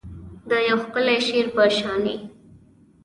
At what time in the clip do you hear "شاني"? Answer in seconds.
1.77-2.15